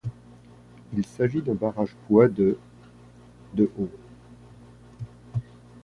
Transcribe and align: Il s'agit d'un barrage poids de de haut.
Il 0.93 1.05
s'agit 1.05 1.43
d'un 1.43 1.53
barrage 1.53 1.95
poids 2.07 2.27
de 2.27 2.57
de 3.53 3.69
haut. 3.77 3.91